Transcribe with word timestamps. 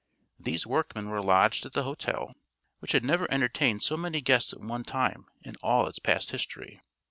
These 0.39 0.65
workmen 0.65 1.09
were 1.09 1.21
lodged 1.21 1.63
at 1.63 1.73
the 1.73 1.83
hotel, 1.83 2.33
which 2.79 2.93
had 2.93 3.05
never 3.05 3.31
entertained 3.31 3.83
so 3.83 3.95
many 3.95 4.19
guests 4.19 4.51
at 4.51 4.59
one 4.59 4.81
time 4.83 5.27
in 5.43 5.57
all 5.61 5.85
its 5.85 5.99
past 5.99 6.31
history. 6.31 6.81